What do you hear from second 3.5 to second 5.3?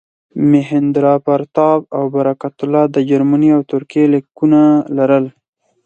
او ترکیې لیکونه لرل.